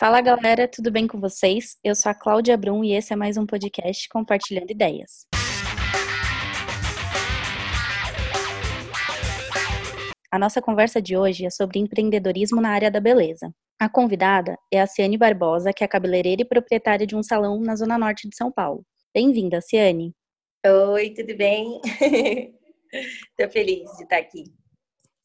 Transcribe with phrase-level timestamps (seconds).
[0.00, 1.76] Fala galera, tudo bem com vocês?
[1.84, 5.26] Eu sou a Cláudia Brum e esse é mais um podcast Compartilhando Ideias.
[10.30, 13.54] A nossa conversa de hoje é sobre empreendedorismo na área da beleza.
[13.78, 17.76] A convidada é a Ciane Barbosa, que é cabeleireira e proprietária de um salão na
[17.76, 18.82] Zona Norte de São Paulo.
[19.14, 20.14] Bem-vinda, Ciane.
[20.66, 21.78] Oi, tudo bem?
[22.90, 24.44] Estou feliz de estar aqui.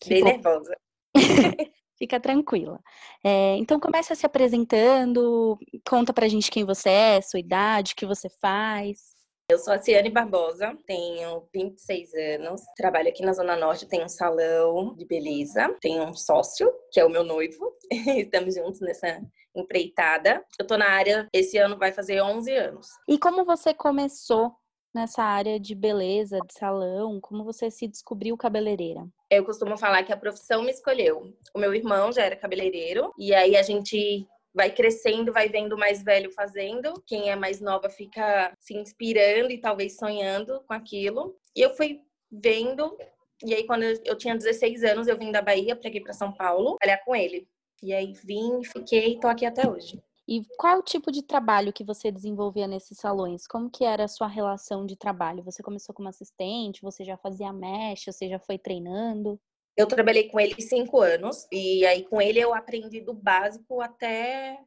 [0.01, 0.29] Que bem bom.
[0.31, 0.77] nervosa.
[1.97, 2.79] Fica tranquila.
[3.23, 5.57] É, então começa se apresentando,
[5.87, 9.15] conta pra gente quem você é, sua idade, o que você faz.
[9.49, 14.09] Eu sou a Ciane Barbosa, tenho 26 anos, trabalho aqui na Zona Norte, tenho um
[14.09, 17.71] salão de beleza, tenho um sócio, que é o meu noivo,
[18.17, 19.21] estamos juntos nessa
[19.55, 20.43] empreitada.
[20.59, 22.87] Eu tô na área, esse ano vai fazer 11 anos.
[23.07, 24.51] E como você começou
[24.95, 27.21] nessa área de beleza, de salão?
[27.21, 29.07] Como você se descobriu cabeleireira?
[29.35, 31.33] Eu costumo falar que a profissão me escolheu.
[31.53, 35.77] O meu irmão já era cabeleireiro e aí a gente vai crescendo, vai vendo o
[35.77, 36.93] mais velho fazendo.
[37.05, 41.35] Quem é mais nova fica se inspirando e talvez sonhando com aquilo.
[41.55, 42.97] E eu fui vendo
[43.43, 46.31] e aí quando eu tinha 16 anos, eu vim da Bahia para aqui para São
[46.31, 47.47] Paulo, trabalhar com ele.
[47.83, 50.01] E aí vim, fiquei, tô aqui até hoje.
[50.27, 53.45] E qual o tipo de trabalho que você desenvolvia nesses salões?
[53.45, 55.43] Como que era a sua relação de trabalho?
[55.43, 56.81] Você começou como assistente?
[56.81, 58.11] Você já fazia mecha?
[58.11, 59.39] Você já foi treinando?
[59.77, 64.57] Eu trabalhei com ele cinco anos e aí com ele eu aprendi do básico até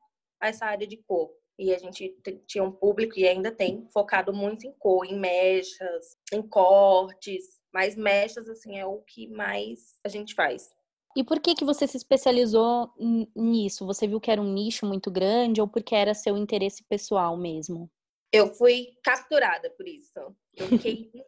[0.40, 1.30] essa área de cor.
[1.58, 6.16] E a gente tinha um público e ainda tem focado muito em cor, em mechas,
[6.32, 7.58] em cortes.
[7.74, 10.70] Mas mechas assim é o que mais a gente faz.
[11.16, 12.92] E por que que você se especializou
[13.34, 13.86] nisso?
[13.86, 17.90] Você viu que era um nicho muito grande ou porque era seu interesse pessoal mesmo?
[18.32, 20.18] Eu fui capturada por isso.
[20.54, 21.10] Eu fiquei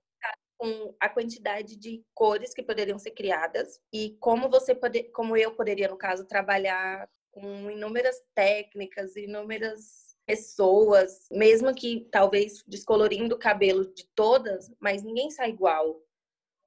[0.59, 5.55] com a quantidade de cores que poderiam ser criadas e como você pode, como eu
[5.55, 13.93] poderia no caso trabalhar com inúmeras técnicas, inúmeras pessoas, mesmo que talvez descolorindo o cabelo
[13.95, 16.01] de todas, mas ninguém sai igual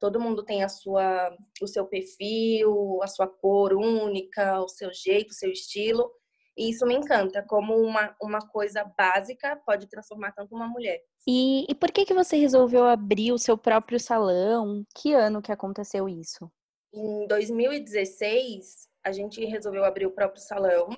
[0.03, 5.31] todo mundo tem a sua, o seu perfil, a sua cor única, o seu jeito,
[5.31, 6.11] o seu estilo.
[6.57, 10.99] E isso me encanta, como uma, uma coisa básica pode transformar tanto uma mulher.
[11.25, 14.85] E, e por que, que você resolveu abrir o seu próprio salão?
[14.93, 16.51] Que ano que aconteceu isso?
[16.93, 20.89] Em 2016, a gente resolveu abrir o próprio salão.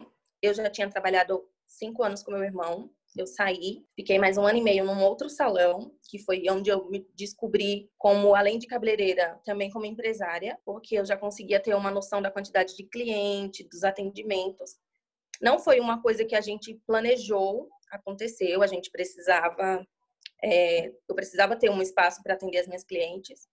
[0.42, 4.58] Eu já tinha trabalhado cinco anos com meu irmão eu saí, fiquei mais um ano
[4.58, 9.40] e meio num outro salão, que foi onde eu me descobri como, além de cabeleireira,
[9.46, 13.84] também como empresária, porque eu já conseguia ter uma noção da quantidade de cliente, dos
[13.84, 14.76] atendimentos.
[15.42, 19.86] Não foi uma coisa que a gente planejou, aconteceu, a gente precisava,
[20.44, 23.48] é, eu precisava ter um espaço para atender as minhas clientes.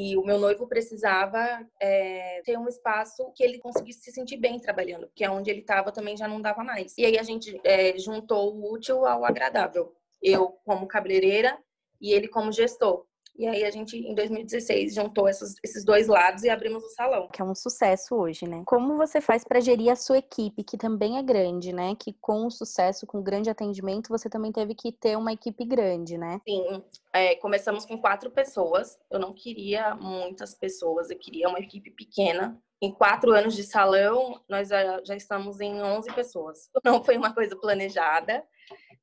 [0.00, 4.60] E o meu noivo precisava é, ter um espaço que ele conseguisse se sentir bem
[4.60, 6.96] trabalhando, porque onde ele estava também já não dava mais.
[6.96, 9.92] E aí a gente é, juntou o útil ao agradável.
[10.22, 11.58] Eu como cabeleireira
[12.00, 13.07] e ele como gestor.
[13.38, 17.28] E aí a gente, em 2016, juntou esses, esses dois lados e abrimos o salão.
[17.28, 18.64] Que é um sucesso hoje, né?
[18.66, 21.94] Como você faz para gerir a sua equipe, que também é grande, né?
[21.94, 25.64] Que com o sucesso, com o grande atendimento, você também teve que ter uma equipe
[25.64, 26.40] grande, né?
[26.44, 26.82] Sim.
[27.12, 28.98] É, começamos com quatro pessoas.
[29.08, 32.60] Eu não queria muitas pessoas, eu queria uma equipe pequena.
[32.82, 36.70] Em quatro anos de salão, nós já, já estamos em 11 pessoas.
[36.84, 38.44] Não foi uma coisa planejada.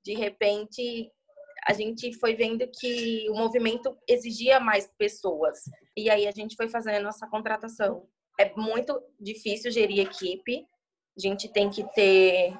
[0.01, 1.11] De repente,
[1.67, 5.63] a gente foi vendo que o movimento exigia mais pessoas.
[5.97, 8.07] E aí a gente foi fazendo a nossa contratação.
[8.39, 10.63] É muito difícil gerir equipe.
[11.17, 12.55] A gente tem que ter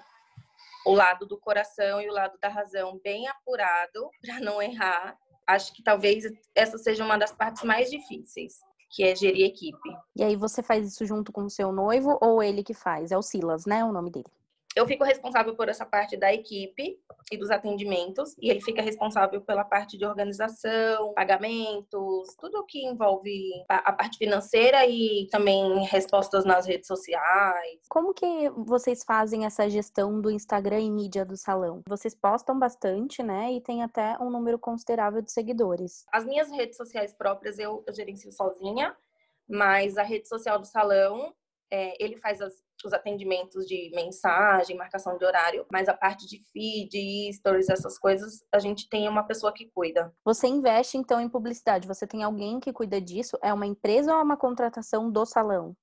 [0.87, 5.15] o lado do coração e o lado da razão bem apurado para não errar.
[5.45, 6.23] Acho que talvez
[6.55, 8.55] essa seja uma das partes mais difíceis,
[8.89, 9.89] que é gerir equipe.
[10.15, 13.11] E aí você faz isso junto com o seu noivo ou ele que faz?
[13.11, 13.83] É o Silas, né?
[13.83, 14.31] O nome dele
[14.75, 16.99] eu fico responsável por essa parte da equipe
[17.31, 22.85] e dos atendimentos, e ele fica responsável pela parte de organização, pagamentos, tudo o que
[22.85, 27.79] envolve a, parte financeira e também respostas nas redes sociais.
[27.89, 31.81] Como que vocês fazem essa gestão do Instagram e mídia do salão?
[31.87, 33.53] Vocês postam bastante, né?
[33.53, 36.05] E tem até um número considerável de seguidores.
[36.11, 38.95] As minhas redes sociais próprias eu, eu gerencio sozinha,
[39.47, 41.33] mas a rede social do salão
[41.71, 42.53] é, ele faz as,
[42.83, 48.43] os atendimentos de mensagem, marcação de horário, mas a parte de feed, stories, essas coisas,
[48.51, 50.13] a gente tem uma pessoa que cuida.
[50.23, 51.87] Você investe então em publicidade?
[51.87, 53.37] Você tem alguém que cuida disso?
[53.41, 55.75] É uma empresa ou é uma contratação do salão?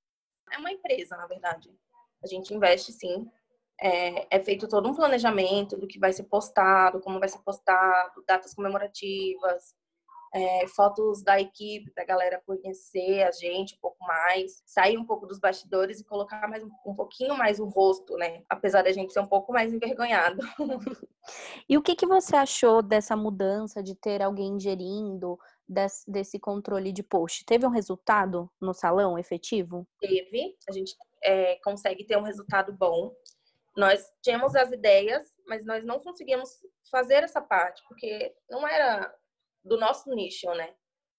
[0.51, 1.69] É uma empresa, na verdade.
[2.23, 3.29] A gente investe sim.
[3.81, 8.23] É, é feito todo um planejamento do que vai ser postado, como vai ser postado,
[8.27, 9.75] datas comemorativas,
[10.33, 15.05] é, fotos da equipe para a galera conhecer a gente um pouco mais, sair um
[15.05, 18.43] pouco dos bastidores e colocar mais um, um pouquinho mais o rosto, né?
[18.49, 20.39] Apesar da gente ser um pouco mais envergonhado.
[21.69, 25.37] e o que, que você achou dessa mudança de ter alguém gerindo?
[25.65, 27.45] Desse, desse controle de post?
[27.45, 29.87] Teve um resultado no salão efetivo?
[29.97, 30.57] Teve.
[30.67, 30.93] A gente
[31.23, 33.15] é, consegue ter um resultado bom.
[33.75, 36.49] Nós tínhamos as ideias, mas nós não conseguimos
[36.91, 39.11] fazer essa parte, porque não era
[39.63, 40.73] do nosso nicho, né?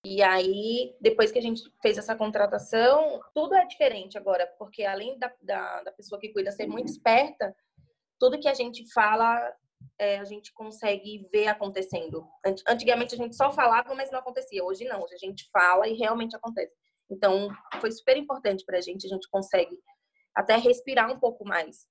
[0.05, 5.19] E aí, depois que a gente fez essa contratação, tudo é diferente agora, porque além
[5.19, 7.57] da, da, da pessoa que cuida ser muito esperta,
[8.21, 9.51] tudo que a gente fala,
[9.99, 12.29] é, a gente consegue ver acontecendo.
[12.69, 14.63] Antigamente a gente só falava, mas não acontecia.
[14.63, 16.75] Hoje não, hoje a gente fala e realmente acontece.
[17.11, 17.49] Então,
[17.81, 19.79] foi super importante para a gente, a gente consegue
[20.35, 21.87] até respirar um pouco mais,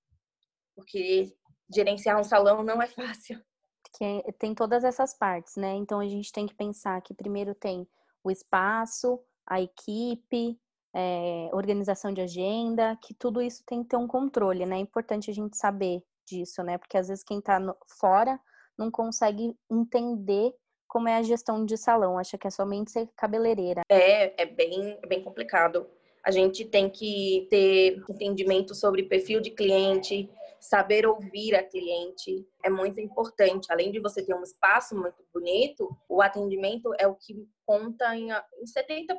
[0.76, 1.34] porque
[1.74, 3.44] gerenciar um salão não é fácil
[3.94, 5.76] que tem todas essas partes, né?
[5.76, 7.88] Então a gente tem que pensar que primeiro tem
[8.24, 10.60] o espaço, a equipe,
[10.94, 14.78] é, organização de agenda, que tudo isso tem que ter um controle, né?
[14.78, 16.78] É importante a gente saber disso, né?
[16.78, 18.40] Porque às vezes quem tá no, fora
[18.78, 20.54] não consegue entender
[20.88, 23.82] como é a gestão de salão, acha que é somente ser cabeleireira.
[23.90, 25.88] É, é bem, é bem complicado.
[26.24, 30.30] A gente tem que ter entendimento sobre perfil de cliente,
[30.64, 33.70] saber ouvir a cliente é muito importante.
[33.70, 38.30] Além de você ter um espaço muito bonito, o atendimento é o que conta em
[38.30, 39.18] 70%.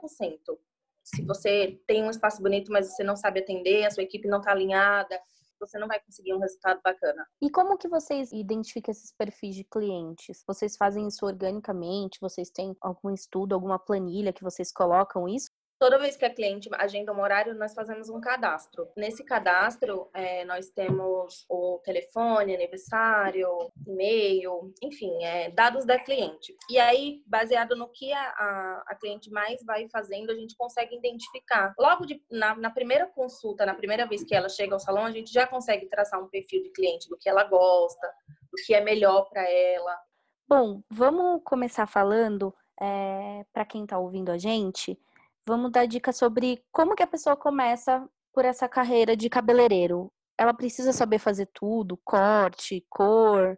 [1.03, 4.39] Se você tem um espaço bonito, mas você não sabe atender, a sua equipe não
[4.39, 5.21] está alinhada,
[5.61, 7.27] você não vai conseguir um resultado bacana.
[7.43, 10.43] E como que vocês identificam esses perfis de clientes?
[10.47, 12.19] Vocês fazem isso organicamente?
[12.23, 15.51] Vocês têm algum estudo, alguma planilha que vocês colocam isso?
[15.85, 18.89] Toda vez que a cliente agenda um horário, nós fazemos um cadastro.
[18.97, 26.57] Nesse cadastro, é, nós temos o telefone, aniversário, e-mail, enfim, é, dados da cliente.
[26.71, 30.97] E aí, baseado no que a, a, a, cliente mais vai fazendo, a gente consegue
[30.97, 31.75] identificar.
[31.79, 35.13] Logo de, na, na primeira consulta, na primeira vez que ela chega ao salão, a
[35.13, 38.07] gente já consegue traçar um perfil de cliente, do que ela gosta,
[38.51, 39.99] do que é melhor para ela.
[40.49, 44.99] Bom, vamos começar falando é, para quem está ouvindo a gente
[45.47, 50.11] vamos dar dicas sobre como que a pessoa começa por essa carreira de cabeleireiro.
[50.37, 53.57] Ela precisa saber fazer tudo, corte, cor.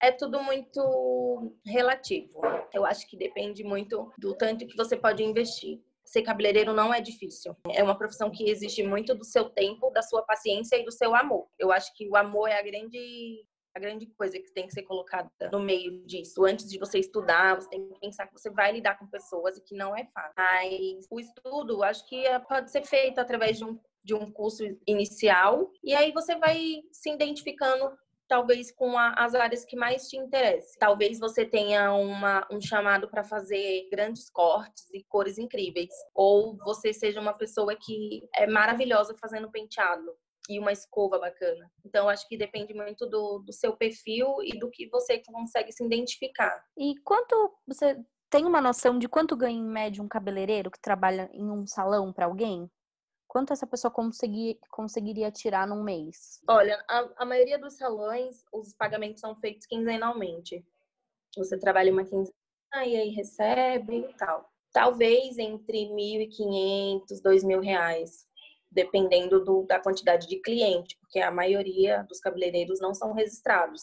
[0.00, 2.40] É tudo muito relativo.
[2.72, 5.80] Eu acho que depende muito do tanto que você pode investir.
[6.04, 7.54] Ser cabeleireiro não é difícil.
[7.70, 11.14] É uma profissão que exige muito do seu tempo, da sua paciência e do seu
[11.14, 11.48] amor.
[11.58, 13.44] Eu acho que o amor é a grande
[13.78, 16.44] a grande coisa que tem que ser colocada no meio disso.
[16.44, 19.62] Antes de você estudar, você tem que pensar que você vai lidar com pessoas e
[19.62, 20.34] que não é fácil.
[20.36, 24.64] Mas o estudo, acho que é, pode ser feito através de um, de um curso
[24.86, 27.96] inicial e aí você vai se identificando
[28.26, 30.76] talvez com a, as áreas que mais te interessam.
[30.78, 36.92] Talvez você tenha uma, um chamado para fazer grandes cortes e cores incríveis, ou você
[36.92, 40.14] seja uma pessoa que é maravilhosa fazendo penteado
[40.48, 41.70] e uma escova bacana.
[41.84, 45.84] Então, acho que depende muito do, do seu perfil e do que você consegue se
[45.84, 46.64] identificar.
[46.76, 47.98] E quanto você
[48.30, 52.12] tem uma noção de quanto ganha em média um cabeleireiro que trabalha em um salão
[52.12, 52.70] para alguém?
[53.26, 56.40] Quanto essa pessoa conseguir, conseguiria tirar num mês?
[56.48, 60.64] Olha, a, a maioria dos salões, os pagamentos são feitos quinzenalmente.
[61.36, 62.32] Você trabalha uma quinzena
[62.86, 64.50] e aí recebe e tal.
[64.72, 68.27] Talvez entre 1.500, 2.000 reais
[68.70, 73.82] dependendo do, da quantidade de cliente, porque a maioria dos cabeleireiros não são registrados.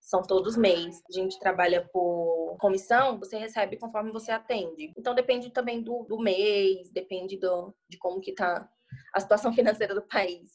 [0.00, 1.02] São todos mês.
[1.10, 4.92] A gente trabalha por comissão, você recebe conforme você atende.
[4.96, 8.68] Então depende também do, do mês, depende do, de como que tá
[9.12, 10.52] a situação financeira do país.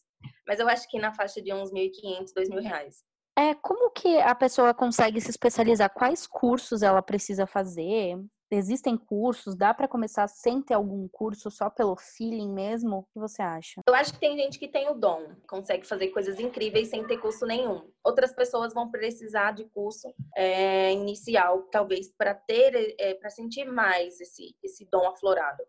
[0.47, 3.03] Mas eu acho que na faixa de uns 1.500, 2.000 reais.
[3.37, 5.89] É, como que a pessoa consegue se especializar?
[5.93, 8.17] Quais cursos ela precisa fazer?
[8.53, 9.55] Existem cursos?
[9.55, 12.97] Dá para começar sem ter algum curso, só pelo feeling mesmo?
[12.97, 13.79] O que você acha?
[13.87, 17.17] Eu acho que tem gente que tem o dom, consegue fazer coisas incríveis sem ter
[17.17, 17.89] curso nenhum.
[18.03, 24.19] Outras pessoas vão precisar de curso é, inicial, talvez para ter, é, para sentir mais
[24.19, 25.63] esse, esse dom aflorado.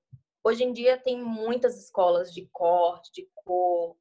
[0.45, 3.97] Hoje em dia tem muitas escolas de corte, de cor,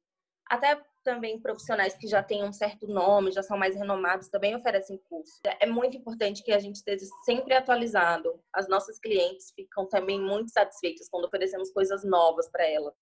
[0.52, 5.00] até também profissionais que já têm um certo nome, já são mais renomados, também oferecem
[5.08, 5.40] curso.
[5.58, 8.38] É muito importante que a gente esteja sempre atualizado.
[8.52, 12.94] As nossas clientes ficam também muito satisfeitas quando oferecemos coisas novas para elas.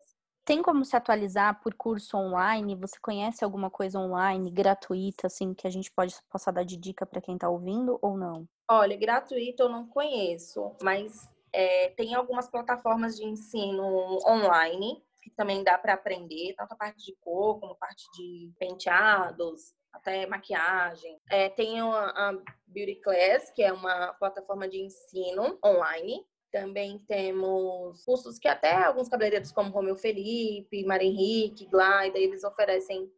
[0.44, 2.76] Tem como se atualizar por curso online?
[2.76, 7.04] Você conhece alguma coisa online gratuita assim que a gente pode possa dar de dica
[7.04, 8.48] para quem está ouvindo ou não?
[8.70, 13.84] Olha, gratuito eu não conheço, mas é, tem algumas plataformas de ensino
[14.24, 18.52] online que também dá para aprender, tanto a parte de cor como a parte de
[18.58, 21.18] penteados, até maquiagem.
[21.30, 22.32] É, tem a, a
[22.66, 26.24] Beauty Class, que é uma plataforma de ensino online.
[26.52, 33.10] Também temos cursos que até alguns cabeleireiros como Romeu Felipe, Maria Henrique, Glaida, eles oferecem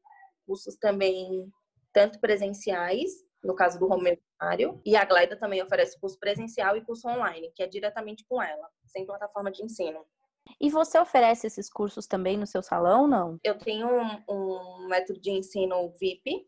[0.47, 1.51] cursos também
[1.93, 3.11] tanto presenciais,
[3.43, 4.19] no caso do Romeu
[4.85, 8.69] e a Glaida também oferece curso presencial e curso online, que é diretamente com ela,
[8.87, 10.05] sem plataforma de ensino.
[10.61, 13.39] E você oferece esses cursos também no seu salão, não?
[13.43, 16.47] Eu tenho um, um método de ensino VIP,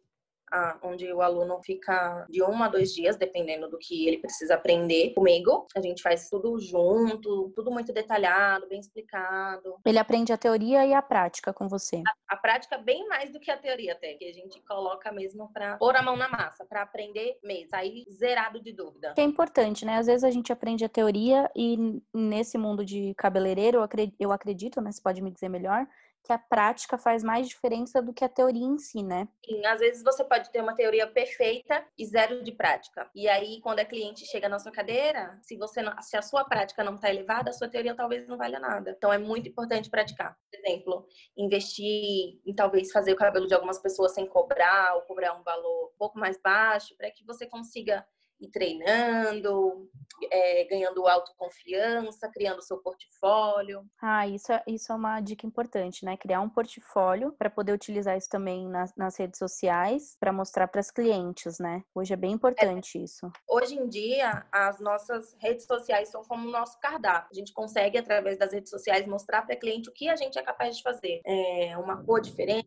[0.82, 5.12] onde o aluno fica de um a dois dias, dependendo do que ele precisa aprender
[5.14, 5.66] comigo.
[5.76, 9.76] A gente faz tudo junto, tudo muito detalhado, bem explicado.
[9.84, 12.02] Ele aprende a teoria e a prática com você.
[12.28, 15.50] A, a prática bem mais do que a teoria até, que a gente coloca mesmo
[15.52, 19.12] para pôr a mão na massa, para aprender mesmo, sair zerado de dúvida.
[19.14, 19.96] Que é importante, né?
[19.96, 23.86] Às vezes a gente aprende a teoria e nesse mundo de cabeleireiro,
[24.18, 24.92] eu acredito, né?
[24.92, 25.86] Você pode me dizer melhor,
[26.24, 29.28] que a prática faz mais diferença do que a teoria em si, né?
[29.44, 33.10] Sim, às vezes você pode ter uma teoria perfeita e zero de prática.
[33.14, 36.42] E aí, quando a cliente chega na sua cadeira, se você não, se a sua
[36.44, 38.94] prática não está elevada, a sua teoria talvez não valha nada.
[38.96, 40.34] Então é muito importante praticar.
[40.50, 45.38] Por exemplo, investir em talvez fazer o cabelo de algumas pessoas sem cobrar ou cobrar
[45.38, 48.04] um valor um pouco mais baixo, para que você consiga
[48.40, 49.88] ir treinando,
[50.30, 53.84] é, ganhando autoconfiança, criando seu portfólio.
[54.00, 56.16] Ah, isso é, isso é uma dica importante, né?
[56.16, 60.80] Criar um portfólio para poder utilizar isso também nas, nas redes sociais para mostrar para
[60.80, 61.82] as clientes, né?
[61.94, 63.02] Hoje é bem importante é.
[63.02, 63.30] isso.
[63.48, 67.28] Hoje em dia, as nossas redes sociais são como o nosso cardápio.
[67.32, 70.38] A gente consegue, através das redes sociais, mostrar para a cliente o que a gente
[70.38, 71.20] é capaz de fazer.
[71.24, 72.64] É uma cor diferente,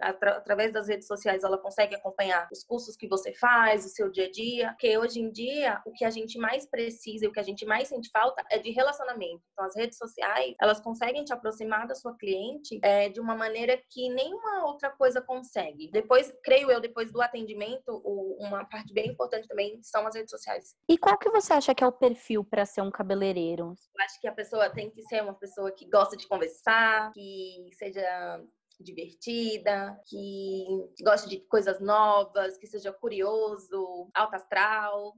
[0.00, 4.10] atra através das redes sociais ela consegue acompanhar os cursos que você faz, o seu
[4.10, 7.32] dia a dia, porque hoje em dia o que a gente mais precisa e o
[7.32, 9.42] que a gente mais sente falta é de relacionamento.
[9.52, 13.80] Então, as redes sociais, elas conseguem te aproximar da sua cliente é, de uma maneira
[13.90, 15.90] que nenhuma outra coisa consegue.
[15.90, 17.96] Depois, creio eu, depois do atendimento,
[18.38, 20.74] uma parte bem importante também são as redes sociais.
[20.88, 23.74] E qual que você acha que é o perfil para ser um cabeleireiro?
[23.96, 27.70] Eu acho que a pessoa tem que ser uma pessoa que gosta de conversar, que
[27.72, 28.40] seja
[28.80, 30.64] divertida, que
[31.02, 35.14] gosta de coisas novas, que seja curioso, alto astral.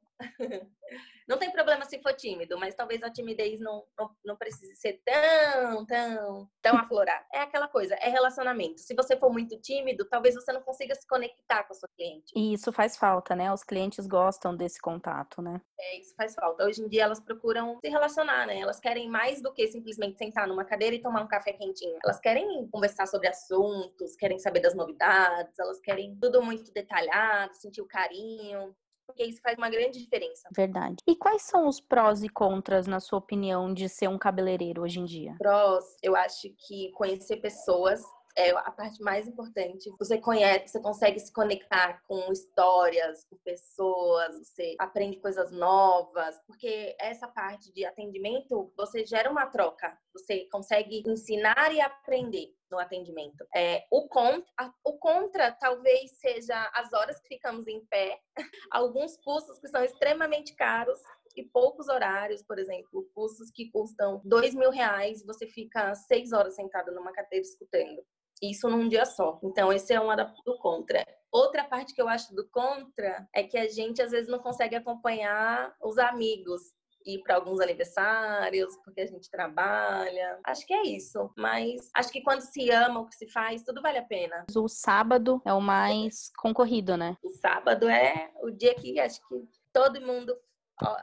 [1.29, 5.01] Não tem problema se for tímido, mas talvez a timidez não, não, não, precise ser
[5.05, 7.25] tão, tão, tão aflorada.
[7.33, 8.81] É aquela coisa, é relacionamento.
[8.81, 12.33] Se você for muito tímido, talvez você não consiga se conectar com a sua cliente.
[12.37, 13.53] E isso faz falta, né?
[13.53, 15.61] Os clientes gostam desse contato, né?
[15.79, 16.65] É, isso faz falta.
[16.65, 18.61] Hoje em dia elas procuram se relacionar, né?
[18.61, 21.99] Elas querem mais do que simplesmente sentar numa cadeira e tomar um café quentinho.
[22.05, 27.81] Elas querem conversar sobre assuntos, querem saber das novidades, elas querem tudo muito detalhado, sentir
[27.81, 28.75] o carinho
[29.07, 30.49] porque isso faz uma grande diferença.
[30.55, 30.97] Verdade.
[31.07, 35.01] E quais são os prós e contras, na sua opinião, de ser um cabeleireiro hoje
[35.01, 35.35] em dia?
[35.39, 38.03] Prós, eu acho que conhecer pessoas
[38.37, 39.91] é a parte mais importante.
[39.99, 46.97] Você conhece, você consegue se conectar com histórias, com pessoas, você aprende coisas novas, porque
[46.99, 53.47] essa parte de atendimento, você gera uma troca, você consegue ensinar e aprender no atendimento.
[53.55, 58.19] É, o, contra, o contra talvez seja as horas que ficamos em pé,
[58.71, 60.99] alguns cursos que são extremamente caros,
[61.37, 66.55] e poucos horários, por exemplo, cursos que custam dois mil reais, você fica seis horas
[66.55, 68.05] sentado numa cadeira escutando.
[68.43, 69.39] Isso num dia só.
[69.43, 71.07] Então, esse é uma do contra.
[71.31, 74.75] Outra parte que eu acho do contra é que a gente às vezes não consegue
[74.75, 76.61] acompanhar os amigos
[77.07, 80.39] ir para alguns aniversários, porque a gente trabalha.
[80.45, 81.31] Acho que é isso.
[81.37, 84.45] Mas acho que quando se ama o que se faz, tudo vale a pena.
[84.55, 87.17] O sábado é o mais concorrido, né?
[87.23, 90.37] O sábado é o dia que acho que todo mundo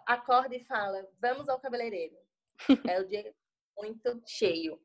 [0.05, 2.15] acorda e fala: vamos ao cabeleireiro.
[2.87, 3.33] é o dia
[3.77, 4.79] muito cheio.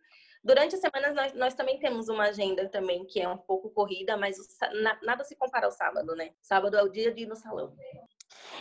[0.45, 4.15] Durante a semana, nós, nós, também temos uma agenda também que é um pouco corrida,
[4.17, 4.43] mas o,
[4.83, 6.33] na, nada se compara ao sábado, né?
[6.43, 7.75] Sábado é o dia de ir no salão.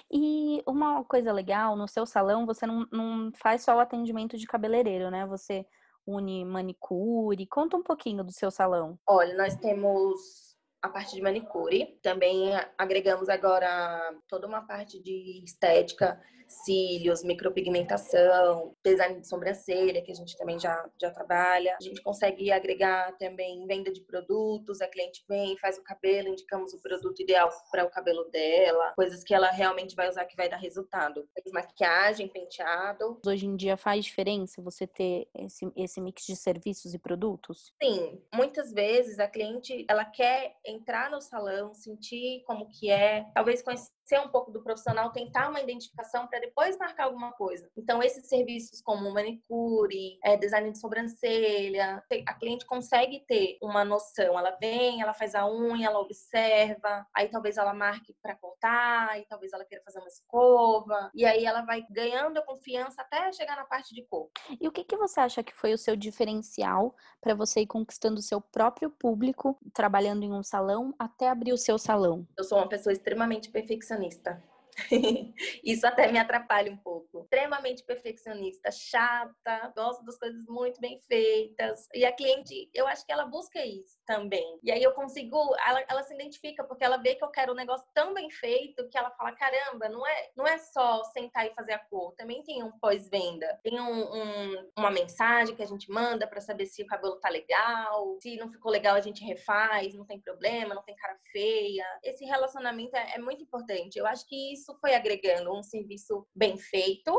[0.09, 4.47] E uma coisa legal, no seu salão, você não, não faz só o atendimento de
[4.47, 5.25] cabeleireiro, né?
[5.25, 5.65] Você
[6.05, 7.45] une manicure.
[7.47, 8.97] Conta um pouquinho do seu salão.
[9.07, 10.52] Olha, nós temos
[10.83, 11.97] a parte de manicure.
[12.03, 20.15] Também agregamos agora toda uma parte de estética cílios, micropigmentação, design de sobrancelha, que a
[20.15, 21.75] gente também já, já trabalha.
[21.79, 26.73] A gente consegue agregar também venda de produtos, a cliente vem, faz o cabelo, indicamos
[26.73, 30.49] o produto ideal para o cabelo dela, coisas que ela realmente vai usar que vai
[30.49, 31.27] dar resultado.
[31.51, 33.19] Maquiagem, penteado.
[33.25, 37.73] Hoje em dia faz diferença você ter esse, esse mix de serviços e produtos?
[37.81, 43.61] Sim, muitas vezes a cliente ela quer entrar no salão, sentir como que é, talvez
[43.61, 47.69] conhecer um pouco do profissional, tentar uma identificação para depois marcar alguma coisa.
[47.77, 54.37] Então, esses serviços como manicure, é, design de sobrancelha, a cliente consegue ter uma noção.
[54.37, 59.25] Ela vem, ela faz a unha, ela observa, aí talvez ela marque para cortar, aí
[59.29, 63.55] talvez ela queira fazer uma escova, e aí ela vai ganhando a confiança até chegar
[63.55, 64.29] na parte de cor.
[64.59, 68.19] E o que, que você acha que foi o seu diferencial para você ir conquistando
[68.19, 70.62] o seu próprio público, trabalhando em um salão,
[70.97, 72.27] até abrir o seu salão?
[72.37, 74.41] Eu sou uma pessoa extremamente perfeccionista.
[75.63, 77.21] Isso até me atrapalha um pouco.
[77.23, 81.87] Extremamente perfeccionista, chata, gosto das coisas muito bem feitas.
[81.93, 84.59] E a cliente, eu acho que ela busca isso também.
[84.63, 87.55] E aí eu consigo, ela, ela se identifica porque ela vê que eu quero um
[87.55, 91.53] negócio tão bem feito que ela fala: caramba, não é, não é só sentar e
[91.53, 93.59] fazer a cor, também tem um pós-venda.
[93.63, 97.29] Tem um, um, uma mensagem que a gente manda para saber se o cabelo tá
[97.29, 101.85] legal, se não ficou legal a gente refaz, não tem problema, não tem cara feia.
[102.03, 103.97] Esse relacionamento é, é muito importante.
[103.97, 107.11] Eu acho que isso isso foi agregando um serviço bem feito,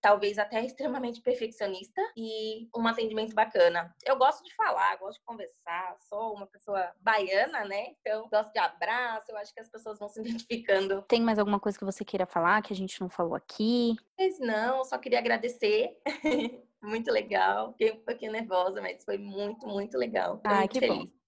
[0.00, 3.94] talvez até extremamente perfeccionista e um atendimento bacana.
[4.04, 7.94] Eu gosto de falar, gosto de conversar, sou uma pessoa baiana, né?
[8.00, 11.02] Então, gosto de abraço, eu acho que as pessoas vão se identificando.
[11.08, 13.96] Tem mais alguma coisa que você queira falar que a gente não falou aqui?
[14.18, 15.98] Mas não, só queria agradecer.
[16.82, 17.72] muito legal.
[17.72, 20.38] Fiquei um pouquinho nervosa, mas foi muito, muito legal.
[20.44, 21.10] ah, muito que feliz.
[21.10, 21.23] bom.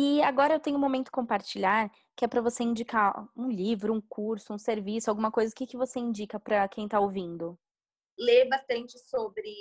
[0.00, 4.00] E agora eu tenho um momento compartilhar, que é para você indicar um livro, um
[4.00, 5.50] curso, um serviço, alguma coisa.
[5.50, 7.58] O que, que você indica para quem está ouvindo?
[8.16, 9.52] Ler bastante sobre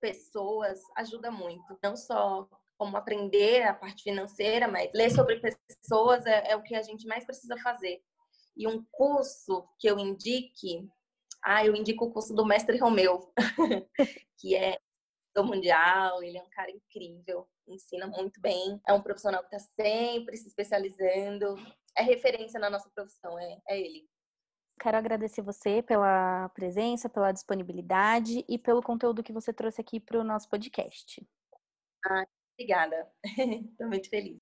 [0.00, 1.78] pessoas ajuda muito.
[1.82, 6.74] Não só como aprender a parte financeira, mas ler sobre pessoas é, é o que
[6.74, 8.02] a gente mais precisa fazer.
[8.56, 10.88] E um curso que eu indique,
[11.44, 13.30] ah, eu indico o curso do Mestre Romeu,
[14.40, 14.78] que é
[15.34, 19.70] do Mundial, ele é um cara incrível ensina muito bem, é um profissional que está
[19.80, 21.56] sempre se especializando,
[21.96, 24.08] é referência na nossa profissão, é, é ele.
[24.80, 30.18] Quero agradecer você pela presença, pela disponibilidade e pelo conteúdo que você trouxe aqui para
[30.18, 31.24] o nosso podcast.
[32.04, 33.08] Ah, obrigada.
[33.70, 34.40] Estou muito feliz.